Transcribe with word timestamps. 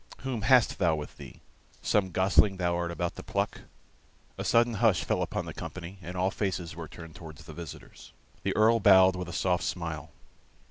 Whom 0.21 0.41
hast 0.41 0.79
thou 0.79 0.95
with 0.95 1.17
thee? 1.17 1.41
Some 1.83 2.09
gosling 2.09 2.57
thou 2.57 2.75
art 2.75 2.89
about 2.89 3.17
to 3.17 3.21
pluck?" 3.21 3.61
A 4.35 4.43
sudden 4.43 4.73
hush 4.81 5.03
fell 5.03 5.21
upon 5.21 5.45
the 5.45 5.53
company, 5.53 5.99
and 6.01 6.15
all 6.17 6.31
faces 6.31 6.75
were 6.75 6.87
turned 6.87 7.15
towards 7.15 7.43
the 7.43 7.53
visitors. 7.53 8.11
The 8.41 8.55
Earl 8.57 8.79
bowed 8.79 9.15
with 9.15 9.29
a 9.29 9.31
soft 9.31 9.63
smile. 9.63 10.09